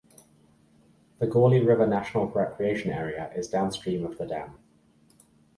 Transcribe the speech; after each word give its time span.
The 1.19 1.27
Gauley 1.27 1.59
River 1.63 1.85
National 1.85 2.25
Recreation 2.27 2.89
Area 2.89 3.31
is 3.35 3.47
downstream 3.49 4.03
of 4.03 4.17
the 4.17 4.25
dam. 4.25 4.57